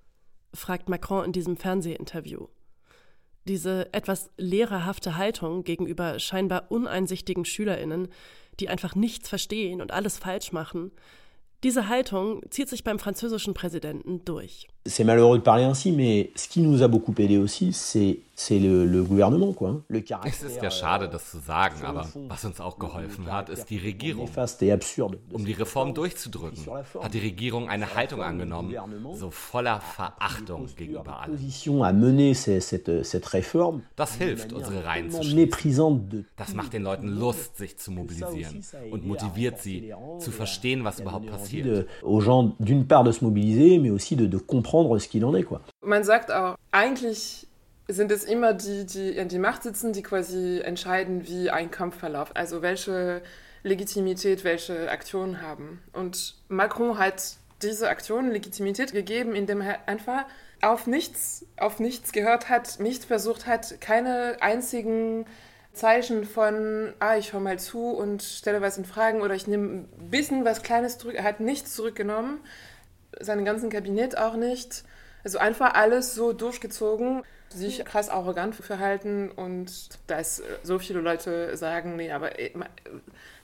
[0.55, 2.49] fragt Macron in diesem Fernsehinterview.
[3.47, 8.09] Diese etwas lehrerhafte Haltung gegenüber scheinbar uneinsichtigen Schülerinnen,
[8.59, 10.91] die einfach nichts verstehen und alles falsch machen,
[11.63, 14.69] diese Haltung zieht sich beim französischen Präsidenten durch.
[14.87, 18.59] C'est malheureux de parler ainsi, mais ce qui nous a beaucoup aidé aussi, c'est c'est
[18.59, 19.83] le, le gouvernement, quoi.
[19.89, 23.67] Le es ist ja schade, das zu sagen, aber was uns auch geholfen hat, ist
[23.67, 24.31] die Regierung.
[25.33, 26.65] Um die Reform durchzudrücken,
[27.03, 28.75] hat die Regierung eine Haltung angenommen,
[29.13, 31.37] so voller Verachtung gegenüber allem.
[33.97, 36.27] Das hilft, unsere Reihen zu schließen.
[36.37, 41.27] Das macht den Leuten Lust, sich zu mobilisieren und motiviert sie, zu verstehen, was überhaupt
[41.27, 41.87] passiert.
[42.03, 45.35] Aux gens d'une part de se mobiliser, mais aussi de, de comprendre ce qu'il en
[45.35, 45.61] est, quoi.
[45.83, 47.47] Man sagt auch, eigentlich
[47.89, 51.97] sind es immer die, die in die Macht sitzen, die quasi entscheiden, wie ein Kampf
[51.97, 52.37] verläuft.
[52.37, 53.23] Also welche
[53.63, 55.83] Legitimität welche Aktionen haben.
[55.93, 60.25] Und Macron hat diese Aktion Legitimität gegeben, indem er einfach
[60.63, 65.27] auf nichts, auf nichts gehört hat, nicht versucht hat, keine einzigen
[65.73, 69.87] Zeichen von, ah, ich höre mal zu und stelle was in Fragen oder ich nehme
[69.99, 71.15] ein bisschen was Kleines zurück.
[71.15, 72.41] Er hat nichts zurückgenommen,
[73.19, 74.85] seinen ganzen Kabinett auch nicht.
[75.25, 79.71] Also einfach alles so durchgezogen sich krass arrogant verhalten und
[80.07, 82.53] dass so viele Leute sagen, nee, aber äh,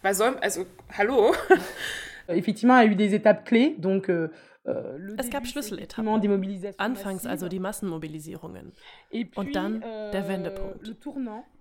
[0.02, 0.64] was soll, also
[0.96, 1.34] hallo.
[2.28, 4.28] Effectivement, il y a eu des étapes clés, donc euh,
[4.66, 6.74] euh es gab Schlüsseletappen.
[6.76, 8.72] Anfangs also die Massenmobilisierungen.
[9.36, 10.92] Und dann euh, der Wendepunkt.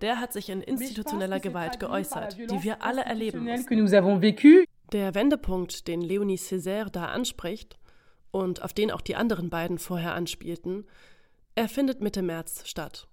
[0.00, 4.66] Der hat sich in institutioneller Gewalt geäußert, die wir alle erleben mussten.
[4.92, 7.76] Der Wendepunkt, den Leonie Césaire da anspricht
[8.36, 10.86] und auf den auch die anderen beiden vorher anspielten,
[11.54, 13.08] er findet Mitte März statt.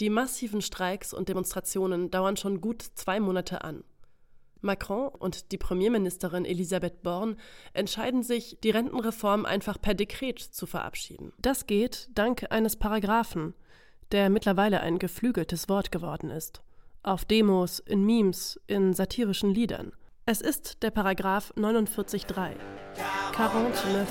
[0.00, 3.82] Die massiven Streiks und Demonstrationen dauern schon gut zwei Monate an.
[4.60, 7.36] Macron und die Premierministerin Elisabeth Born
[7.72, 11.32] entscheiden sich, die Rentenreform einfach per Dekret zu verabschieden.
[11.38, 13.54] Das geht dank eines Paragraphen,
[14.12, 16.62] der mittlerweile ein geflügeltes Wort geworden ist.
[17.02, 19.92] Auf Demos, in Memes, in satirischen Liedern.
[20.30, 22.50] Es ist der Paragraph 49.3.
[23.32, 24.08] 49.3.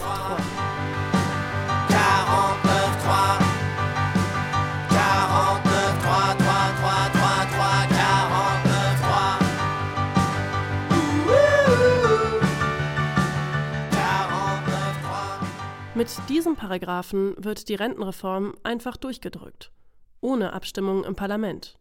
[15.93, 19.71] Mit diesem Paragraphen wird die Rentenreform einfach durchgedrückt,
[20.21, 21.77] ohne Abstimmung im Parlament.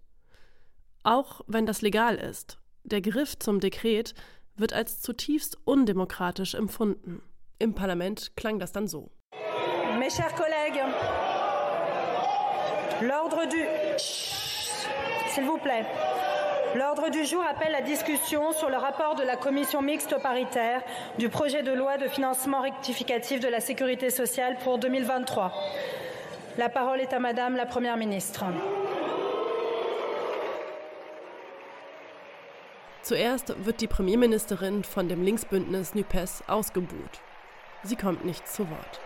[1.05, 4.15] Auch wenn das legal ist, der Griff zum Dekret
[4.57, 7.23] wird als zutiefst undemokratisch empfunden.
[7.59, 9.11] Im Parlament klang das dann so.
[9.99, 10.83] Mes chers collègues,
[13.03, 13.57] l'ordre du...
[15.29, 15.85] S'il vous plaît.
[16.75, 20.83] L'ordre du jour appelle la discussion sur le rapport de la commission mixte paritaire
[21.19, 25.53] du projet de loi de financement rectificatif de la sécurité sociale pour 2023.
[26.59, 28.45] La parole est à Madame la Première ministre.
[33.07, 37.21] Zuerst wird die Premierministerin von dem Linksbündnis NUPES ausgebuht.
[37.85, 39.01] Sie kommt nicht zu Wort.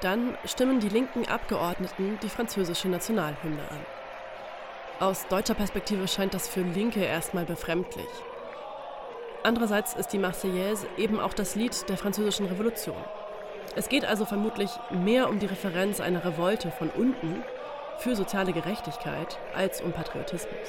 [0.00, 3.86] Dann stimmen die linken Abgeordneten die französische Nationalhymne an.
[4.98, 8.10] Aus deutscher Perspektive scheint das für Linke erstmal befremdlich.
[9.44, 13.04] Andererseits ist die Marseillaise eben auch das Lied der französischen Revolution.
[13.76, 17.44] Es geht also vermutlich mehr um die Referenz einer Revolte von unten
[17.98, 20.68] für soziale Gerechtigkeit als um Patriotismus.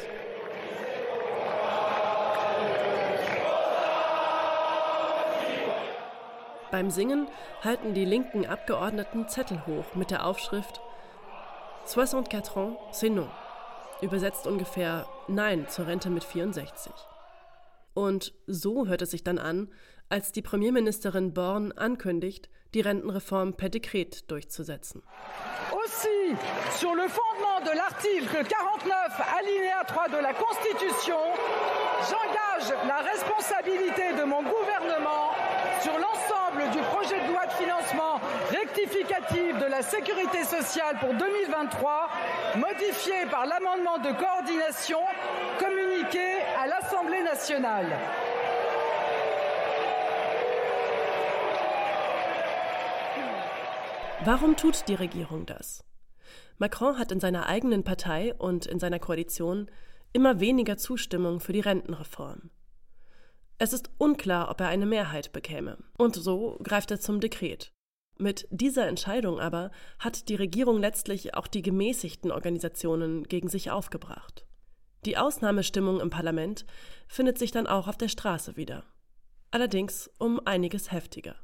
[6.76, 7.30] Beim Singen
[7.64, 10.82] halten die linken Abgeordneten Zettel hoch mit der Aufschrift
[11.86, 13.30] 64 ans, c'est non.
[14.02, 16.92] Übersetzt ungefähr Nein zur Rente mit 64.
[17.94, 19.70] Und so hört es sich dann an,
[20.10, 25.02] als die Premierministerin Born ankündigt, die Rentenreform per Dekret durchzusetzen.
[25.72, 26.36] Aussi,
[26.78, 31.22] sur le fondement de l'article 49, alinéa 3 de la Constitution,
[32.02, 35.35] j'engage la responsabilité de mon gouvernement
[35.86, 38.19] sur l'ensemble du projet de loi de financement
[38.50, 42.10] rectificatif de la sécurité sociale pour 2023,
[42.56, 44.98] modifié par l'amendement de coordination
[45.60, 47.86] communiqué à l'Assemblée nationale.
[54.26, 55.84] Warum tut die Regierung das?
[56.58, 59.69] Macron hat in seiner eigenen Partei und in seiner Koalition
[60.13, 62.50] immer weniger Zustimmung für die Rentenreform.
[63.58, 65.78] Es ist unklar, ob er eine Mehrheit bekäme.
[65.98, 67.72] Und so greift er zum Dekret.
[68.18, 74.46] Mit dieser Entscheidung aber hat die Regierung letztlich auch die gemäßigten Organisationen gegen sich aufgebracht.
[75.06, 76.65] Die Ausnahmestimmung im Parlament
[77.08, 78.84] findet sich dann auch auf der Straße wieder.
[79.52, 81.36] Allerdings um einiges heftiger.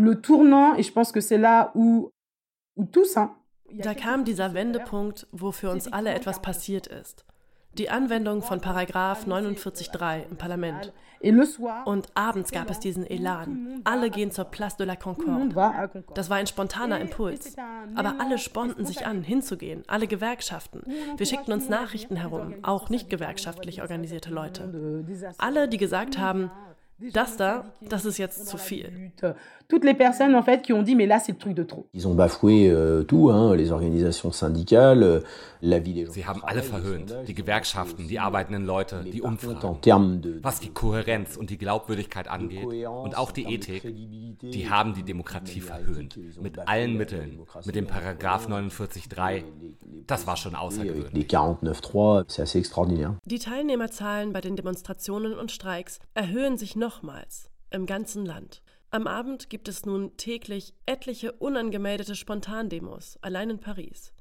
[0.00, 2.10] Le tournant, et je pense que c'est là où,
[2.76, 3.36] où tous, hein,
[3.72, 7.24] da kam dieser Wendepunkt, wo für uns alle etwas passiert ist.
[7.78, 10.92] Die Anwendung von Paragraph 49.3 im Parlament.
[11.84, 13.82] Und abends gab es diesen Elan.
[13.84, 15.54] Alle gehen zur Place de la Concorde.
[16.14, 17.54] Das war ein spontaner Impuls.
[17.94, 19.84] Aber alle spornten sich an, hinzugehen.
[19.86, 20.82] Alle Gewerkschaften.
[21.16, 25.04] Wir schickten uns Nachrichten herum, auch nicht gewerkschaftlich organisierte Leute.
[25.38, 26.50] Alle, die gesagt haben,
[27.12, 29.12] das da, das ist jetzt zu viel.
[29.70, 31.88] Toutes les personnes en fait qui ont dit mais là c'est le truc de trop.
[31.94, 35.20] Ils ont bafoué euh, tout, hein, les organisations syndicales, euh,
[35.62, 36.12] la vie des gens.
[36.12, 41.50] Sie haben alle verhöhnt, die Gewerkschaften, die arbeitenden Leute, die Umfragen, was die Kohärenz und
[41.50, 43.82] die Glaubwürdigkeit angeht und auch die Ethik.
[44.42, 49.44] Die haben die Demokratie verhöhnt mit allen Mitteln, mit dem Paragraph 49.3.
[50.06, 51.26] Das war schon außergewöhnlich.
[53.24, 58.62] Die Teilnehmerzahlen bei den Demonstrationen und Streiks erhöhen sich noch nochmals im ganzen Land.
[58.92, 64.12] Am Abend gibt es nun täglich etliche unangemeldete Spontandemos, allein in Paris.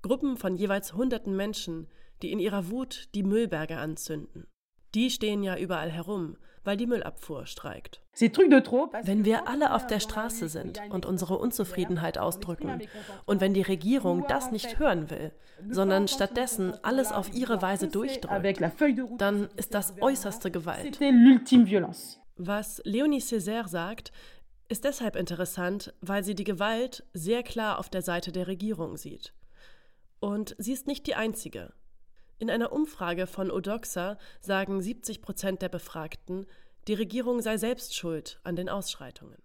[0.00, 1.88] Gruppen von jeweils hunderten Menschen,
[2.22, 4.46] die in ihrer Wut die Müllberge anzünden.
[4.94, 8.00] Die stehen ja überall herum, weil die Müllabfuhr streikt.
[8.14, 12.80] Wenn wir alle auf der Straße sind und unsere Unzufriedenheit ausdrücken
[13.26, 15.32] und wenn die Regierung das nicht hören will,
[15.68, 18.62] sondern stattdessen alles auf ihre Weise durchdrückt,
[19.18, 20.98] dann ist das äußerste Gewalt.
[22.36, 24.10] Was Leonie Césaire sagt,
[24.68, 29.32] ist deshalb interessant, weil sie die Gewalt sehr klar auf der Seite der Regierung sieht.
[30.18, 31.72] Und sie ist nicht die einzige.
[32.38, 36.46] In einer Umfrage von Odoxa sagen 70 Prozent der Befragten,
[36.88, 39.43] die Regierung sei selbst schuld an den Ausschreitungen.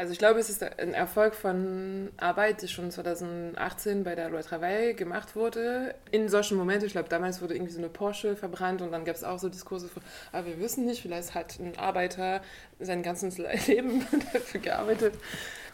[0.00, 4.40] Also ich glaube, es ist ein Erfolg von Arbeit, die schon 2018 bei der Loi
[4.40, 5.94] Travail gemacht wurde.
[6.10, 9.14] In solchen Momenten, ich glaube, damals wurde irgendwie so eine Porsche verbrannt und dann gab
[9.14, 12.40] es auch so Diskurse von, aber ah, wir wissen nicht, vielleicht hat ein Arbeiter
[12.78, 13.36] sein ganzes
[13.66, 15.16] Leben dafür gearbeitet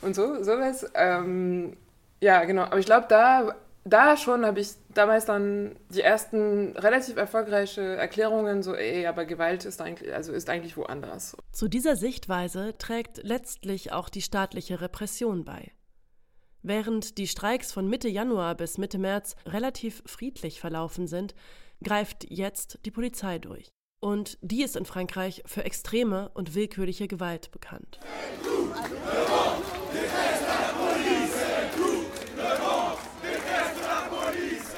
[0.02, 0.90] und so, sowas.
[0.94, 1.76] Ähm,
[2.20, 2.62] ja, genau.
[2.62, 3.54] Aber ich glaube, da
[3.86, 9.64] da schon habe ich damals dann die ersten relativ erfolgreiche Erklärungen so, ey, aber Gewalt
[9.64, 11.36] ist eigentlich, also ist eigentlich woanders.
[11.52, 15.72] Zu dieser Sichtweise trägt letztlich auch die staatliche Repression bei.
[16.62, 21.36] Während die Streiks von Mitte Januar bis Mitte März relativ friedlich verlaufen sind,
[21.84, 23.68] greift jetzt die Polizei durch.
[24.00, 28.00] Und die ist in Frankreich für extreme und willkürliche Gewalt bekannt.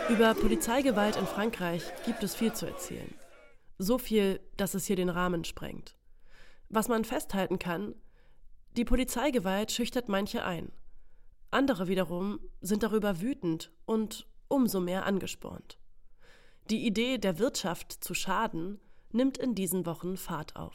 [0.09, 3.14] Über Polizeigewalt in Frankreich gibt es viel zu erzählen.
[3.77, 5.97] So viel, dass es hier den Rahmen sprengt.
[6.71, 7.94] Was man festhalten kann,
[8.79, 10.73] die Polizeigewalt schüchtert manche ein.
[11.51, 15.79] Andere wiederum sind darüber wütend und umso mehr angespornt.
[16.71, 18.81] Die Idee, der Wirtschaft zu schaden,
[19.12, 20.75] nimmt in diesen Wochen Fahrt auf.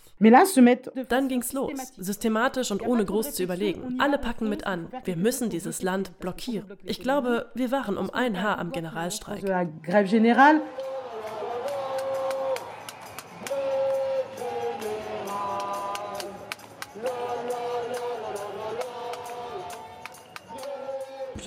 [1.09, 3.99] Dann ging's los, systematisch und ohne groß zu überlegen.
[3.99, 4.87] Alle packen mit an.
[5.05, 6.65] Wir müssen dieses Land blockieren.
[6.83, 9.43] Ich glaube, wir waren um ein Haar am Generalstreik.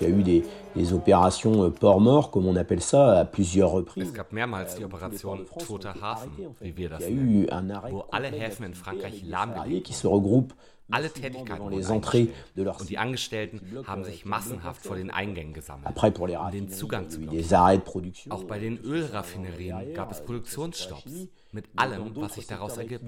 [0.00, 0.44] Il y a eu des,
[0.74, 4.08] des opérations euh, port-mort, comme on appelle ça, à plusieurs reprises.
[4.08, 7.46] Es gab mehrmals die Operation Toter Hafen, wie wir das nennen,
[7.90, 10.54] wo alle Häfen in Frankreich lahmgelegt qui se regroupent
[10.90, 17.08] alle Tätigkeiten und die Angestellten haben sich massenhaft vor den Eingängen gesammelt, um den Zugang
[17.10, 18.32] zu production.
[18.32, 23.04] Auch bei den Ölraffinerien gab es Produktionsstopps mit allem, was sich daraus ergibt.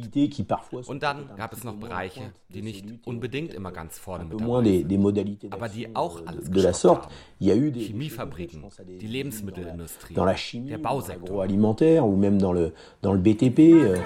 [0.87, 5.53] Und dann gab es noch Bereiche, die nicht unbedingt immer ganz vorne mit dabei sind,
[5.53, 7.09] aber die auch alles de la sorte.
[7.41, 8.65] Il y a eu des Chemiefabriken,
[9.01, 14.01] die Lebensmittelindustrie, der Bausektor, alimentaire ou même dans le dans le BTP.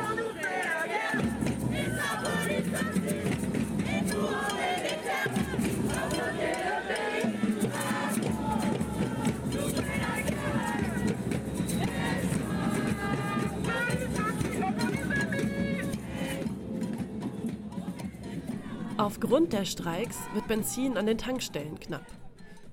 [19.02, 22.06] Aufgrund der Streiks wird Benzin an den Tankstellen knapp.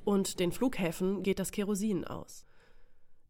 [0.05, 2.45] Und den Flughäfen geht das Kerosin aus.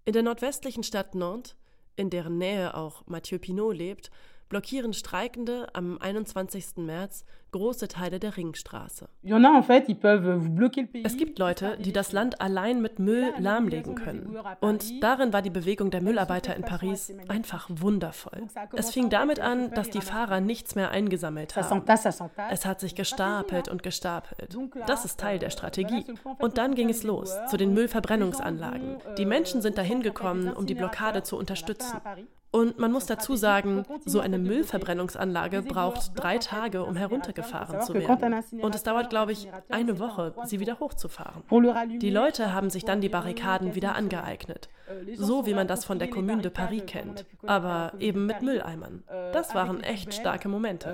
[0.03, 1.55] In der nordwestlichen Stadt Nantes,
[1.95, 4.11] in deren Nähe auch Mathieu Pinot lebt,
[4.49, 6.77] blockieren Streikende am 21.
[6.77, 9.09] März große Teile der Ringstraße.
[11.03, 14.37] Es gibt Leute, die das Land allein mit Müll lahmlegen können.
[14.59, 18.47] Und darin war die Bewegung der Müllarbeiter in Paris einfach wundervoll.
[18.73, 21.83] Es fing damit an, dass die Fahrer nichts mehr eingesammelt haben.
[22.49, 24.57] Es hat sich gestapelt und gestapelt.
[24.87, 26.05] Das ist Teil der Strategie.
[26.39, 28.97] Und dann ging es los, zu den Müllverbrennungsanlagen.
[29.17, 31.99] Die Menschen sind dahin gekommen, um die Blockade zu unterstützen.
[32.51, 38.43] Und man muss dazu sagen, so eine Müllverbrennungsanlage braucht drei Tage, um heruntergefahren zu werden.
[38.61, 41.43] Und es dauert, glaube ich, eine Woche, sie wieder hochzufahren.
[41.99, 44.69] Die Leute haben sich dann die Barrikaden wieder angeeignet.
[45.15, 47.25] So wie man das von der Commune de Paris kennt.
[47.45, 49.03] Aber eben mit Mülleimern.
[49.31, 50.89] Das waren echt starke Momente.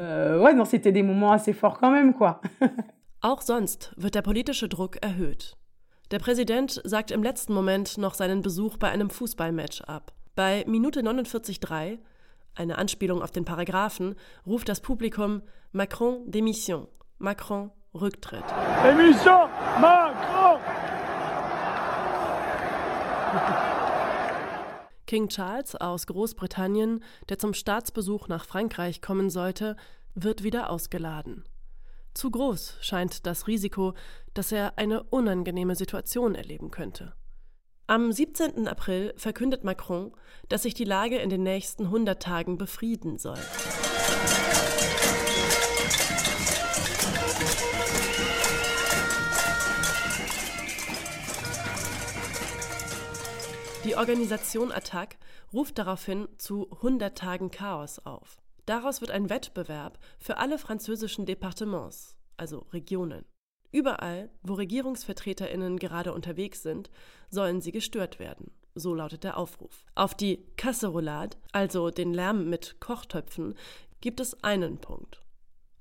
[3.21, 5.55] Auch sonst wird der politische Druck erhöht.
[6.11, 10.11] Der Präsident sagt im letzten Moment noch seinen Besuch bei einem Fußballmatch ab.
[10.35, 11.97] Bei Minute 49,3,
[12.55, 14.15] eine Anspielung auf den Paragraphen,
[14.45, 18.43] ruft das Publikum Macron Démission, Macron Rücktritt.
[18.83, 20.59] Démission, Macron!
[25.07, 29.77] King Charles aus Großbritannien, der zum Staatsbesuch nach Frankreich kommen sollte,
[30.15, 31.45] wird wieder ausgeladen.
[32.13, 33.93] Zu groß scheint das Risiko,
[34.33, 37.13] dass er eine unangenehme Situation erleben könnte.
[37.87, 38.67] Am 17.
[38.67, 40.11] April verkündet Macron,
[40.49, 43.37] dass sich die Lage in den nächsten 100 Tagen befrieden soll.
[53.83, 55.17] Die Organisation Attac
[55.53, 58.41] ruft daraufhin zu 100 Tagen Chaos auf.
[58.65, 63.25] Daraus wird ein Wettbewerb für alle französischen Departements, also Regionen.
[63.75, 66.89] Überall, wo Regierungsvertreterinnen gerade unterwegs sind,
[67.29, 68.51] sollen sie gestört werden.
[68.73, 69.83] So lautet der Aufruf.
[69.95, 73.53] Auf die Casserolade, also den Lärm mit Kochtöpfen,
[73.99, 75.21] gibt es einen Punkt.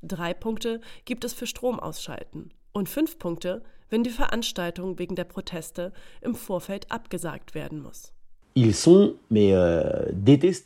[0.02, 5.92] Drei Punkte gibt es für Stromausschalten und fünf Punkte, wenn die Veranstaltung wegen der Proteste
[6.20, 8.12] im Vorfeld abgesagt werden muss.
[8.56, 10.12] Euh.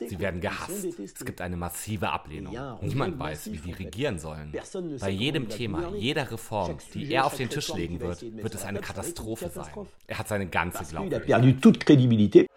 [0.08, 0.86] Sie werden gehasst.
[0.98, 2.54] Es gibt eine massive Ablehnung.
[2.82, 4.52] Niemand weiß, wie sie regieren sollen.
[5.00, 8.80] Bei jedem Thema, jeder Reform, die er auf den Tisch legen wird, wird es eine
[8.80, 9.86] Katastrophe sein.
[10.06, 12.47] Er hat seine ganze Glaubwürdigkeit.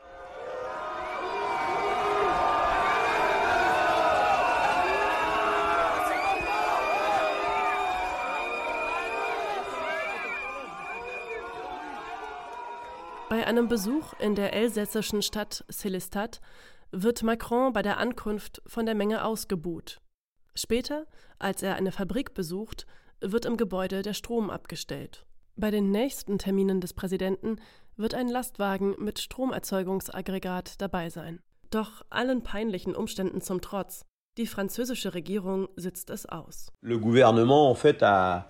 [13.52, 16.40] Einem Besuch in der elsässischen Stadt Célestat
[16.94, 20.00] wird Macron bei der Ankunft von der Menge ausgebuht.
[20.56, 21.06] Später,
[21.38, 22.88] als er eine Fabrik besucht,
[23.20, 25.26] wird im Gebäude der Strom abgestellt.
[25.58, 27.58] Bei den nächsten Terminen des Präsidenten
[27.98, 31.42] wird ein Lastwagen mit Stromerzeugungsaggregat dabei sein.
[31.72, 34.06] Doch allen peinlichen Umständen zum Trotz,
[34.38, 36.72] die französische Regierung sitzt es aus.
[36.80, 38.48] Le gouvernement en fait a,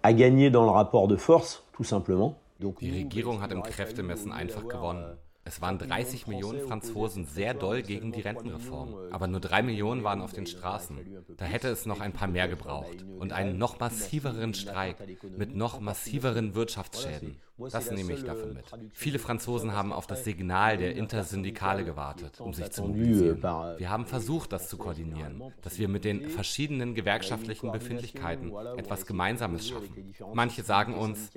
[0.00, 2.40] a gagné dans le rapport de force, tout simplement.
[2.58, 5.18] Die Regierung hat im Kräftemessen einfach gewonnen.
[5.46, 10.20] Es waren 30 Millionen Franzosen sehr doll gegen die Rentenreform, aber nur drei Millionen waren
[10.20, 10.98] auf den Straßen.
[11.36, 14.96] Da hätte es noch ein paar mehr gebraucht und einen noch massiveren Streik
[15.38, 17.36] mit noch massiveren Wirtschaftsschäden.
[17.58, 18.64] Das nehme ich davon mit.
[18.92, 23.42] Viele Franzosen haben auf das Signal der Intersyndikale gewartet, um sich zu mobilisieren.
[23.42, 29.68] Wir haben versucht, das zu koordinieren, dass wir mit den verschiedenen gewerkschaftlichen Befindlichkeiten etwas Gemeinsames
[29.68, 30.14] schaffen.
[30.34, 31.30] Manche sagen uns,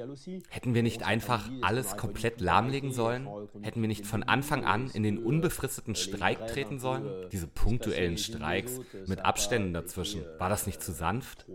[0.50, 3.28] hätten wir nicht einfach alles komplett lahmlegen sollen?
[3.62, 7.30] Hätten wir nicht von Anfang an in den unbefristeten Streik treten sollen?
[7.32, 11.46] Diese punktuellen Streiks mit Abständen dazwischen, war das nicht zu sanft?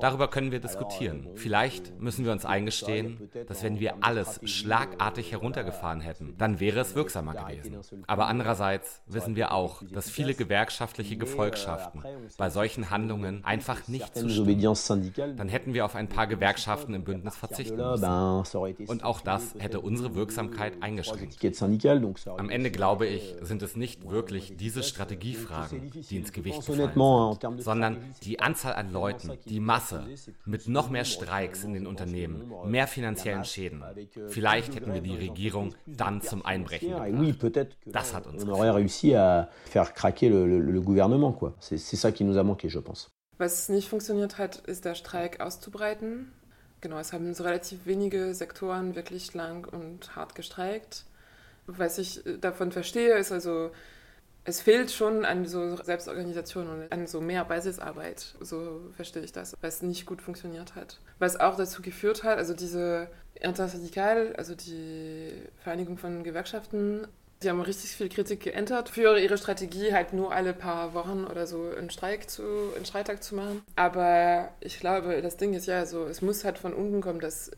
[0.00, 1.28] Darüber können wir diskutieren.
[1.34, 6.80] Vielleicht müssen wir uns eingestehen, dass wenn wir alle alles schlagartig heruntergefahren hätten, dann wäre
[6.80, 7.78] es wirksamer gewesen.
[8.06, 12.02] Aber andererseits wissen wir auch, dass viele gewerkschaftliche Gefolgschaften
[12.36, 14.60] bei solchen Handlungen einfach nicht zustimmen.
[15.36, 18.04] Dann hätten wir auf ein paar Gewerkschaften im Bündnis verzichten müssen.
[18.86, 21.38] Und auch das hätte unsere Wirksamkeit eingeschränkt.
[22.36, 26.92] Am Ende glaube ich, sind es nicht wirklich diese Strategiefragen, die ins Gewicht fallen
[27.58, 30.06] sondern die Anzahl an Leuten, die Masse,
[30.44, 33.82] mit noch mehr Streiks in den Unternehmen, mehr finanziellen Schäden,
[34.28, 37.76] Vielleicht hätten wir die Regierung dann zum Einbrechen gebracht.
[37.86, 38.44] Das hat uns
[42.82, 43.08] pense.
[43.38, 46.32] Was nicht funktioniert hat, ist der Streik auszubreiten.
[46.80, 51.04] Genau, es haben so relativ wenige Sektoren wirklich lang und hart gestreikt.
[51.78, 53.70] Was ich davon verstehe, ist also
[54.44, 59.56] es fehlt schon an so Selbstorganisation und an so mehr Basisarbeit, so verstehe ich das,
[59.60, 60.98] was nicht gut funktioniert hat.
[61.18, 65.30] Was auch dazu geführt hat, also diese Intersyndical, also die
[65.62, 67.06] Vereinigung von Gewerkschaften,
[67.42, 71.46] die haben richtig viel Kritik geändert für ihre Strategie, halt nur alle paar Wochen oder
[71.46, 72.42] so einen Streik zu,
[72.76, 73.62] einen Streiktag zu machen.
[73.76, 77.50] Aber ich glaube, das Ding ist ja so, es muss halt von unten kommen, dass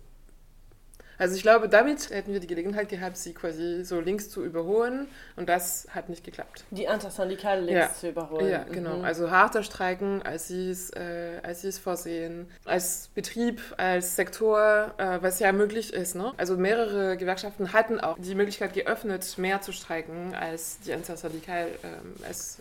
[1.23, 5.07] Also ich glaube, damit hätten wir die Gelegenheit gehabt, sie quasi so links zu überholen
[5.37, 6.65] und das hat nicht geklappt.
[6.73, 7.95] Die Antisyndikale links ja.
[7.95, 8.49] zu überholen.
[8.49, 8.97] Ja, genau.
[8.97, 9.05] Mhm.
[9.05, 14.95] Also harter streiken, als sie es, äh, als sie es vorsehen, als Betrieb, als Sektor,
[14.99, 16.17] äh, was ja möglich ist.
[16.17, 16.33] Ne?
[16.39, 22.29] Also mehrere Gewerkschaften hatten auch die Möglichkeit geöffnet, mehr zu streiken, als die Antisyndikal äh,
[22.29, 22.61] es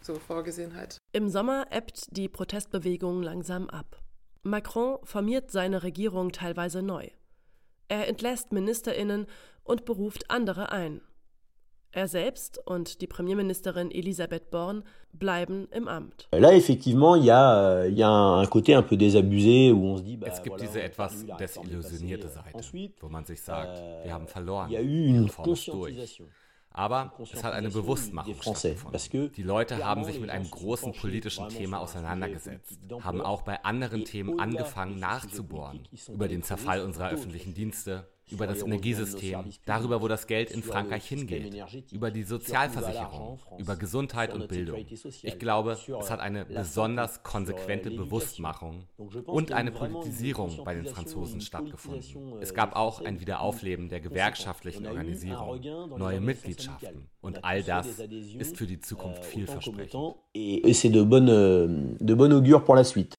[0.00, 0.96] so vorgesehen hat.
[1.10, 4.00] Im Sommer ebbt die Protestbewegung langsam ab.
[4.44, 7.08] Macron formiert seine Regierung teilweise neu.
[7.90, 9.26] Er entlässt Ministerinnen
[9.64, 11.00] und beruft andere ein.
[11.90, 16.28] Er selbst und die Premierministerin Elisabeth Borne bleiben im Amt.
[16.30, 19.96] Là, effectivement, il y a, il y a un côté un peu désabusé où on
[19.96, 24.28] se dit, bah, es gibt diese etwas desillusionierte Seite, wo man sich sagt, wir haben
[24.28, 24.72] verloren.
[24.72, 26.28] A eu une conscientisation.
[26.72, 29.32] Aber es hat eine Bewusstmachung stattgefunden.
[29.32, 34.38] Die Leute haben sich mit einem großen politischen Thema auseinandergesetzt, haben auch bei anderen Themen
[34.38, 40.50] angefangen nachzubohren, über den Zerfall unserer öffentlichen Dienste, über das Energiesystem, darüber, wo das Geld
[40.50, 41.54] in Frankreich hingeht,
[41.92, 44.86] über die Sozialversicherung, über Gesundheit und Bildung.
[45.22, 48.86] Ich glaube, es hat eine besonders konsequente Bewusstmachung
[49.26, 52.40] und eine Politisierung bei den Franzosen stattgefunden.
[52.40, 55.60] Es gab auch ein Wiederaufleben der gewerkschaftlichen Organisierung,
[55.98, 57.86] neue Mitgliedschaften und all das
[58.38, 60.16] ist für die Zukunft vielversprechend.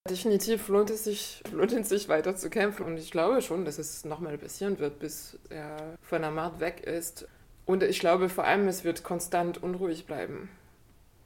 [0.08, 3.78] Definitiv lohnt es sich, lohnt es sich weiter zu kämpfen und ich glaube schon, dass
[3.78, 7.28] es nochmal passieren wird bis er von der Macht weg ist.
[7.64, 10.48] Und ich glaube vor allem, es wird konstant unruhig bleiben.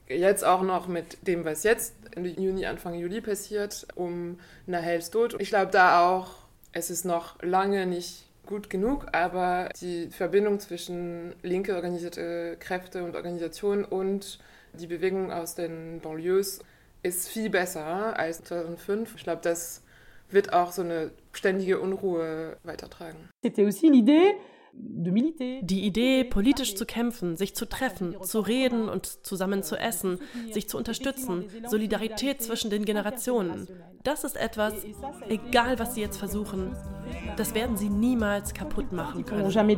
[0.07, 5.35] Jetzt auch noch mit dem, was jetzt Ende Juni, Anfang Juli passiert, um Nahels Tod.
[5.39, 6.29] Ich glaube da auch,
[6.71, 13.15] es ist noch lange nicht gut genug, aber die Verbindung zwischen linke organisierte Kräfte und
[13.15, 14.39] Organisationen und
[14.73, 16.59] die Bewegung aus den Banlieues
[17.03, 19.15] ist viel besser als 2005.
[19.15, 19.83] Ich glaube, das
[20.29, 23.29] wird auch so eine ständige Unruhe weitertragen.
[24.79, 30.19] Die Idee, politisch zu kämpfen, sich zu treffen, zu reden und zusammen zu essen,
[30.51, 33.67] sich zu unterstützen, Solidarität zwischen den Generationen,
[34.03, 34.73] das ist etwas,
[35.27, 36.75] egal was sie jetzt versuchen,
[37.35, 39.49] das werden sie niemals kaputt machen können.
[39.49, 39.77] Jamais